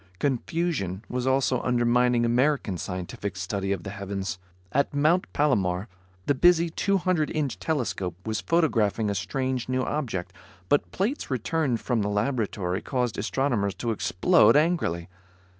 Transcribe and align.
Confusion 0.17 1.05
was 1.09 1.27
also 1.27 1.61
undermining 1.61 2.25
American 2.25 2.75
scientific 2.79 3.37
study 3.37 3.71
of 3.71 3.83
the 3.83 3.91
heavens. 3.91 4.39
At 4.71 4.95
Mount 4.95 5.31
Palomar 5.31 5.87
the 6.25 6.33
busy 6.33 6.71
200 6.71 7.29
inch 7.29 7.59
telescope 7.59 8.15
was 8.25 8.41
photographing 8.41 9.11
a 9.11 9.13
strange 9.13 9.69
new 9.69 9.83
object, 9.83 10.33
but 10.69 10.89
plates 10.91 11.29
returned 11.29 11.81
from 11.81 12.01
the 12.01 12.09
laboratory 12.09 12.81
caused 12.81 13.15
astronomers 13.19 13.75
to 13.75 13.91
explode 13.91 14.55
angrily. 14.57 15.07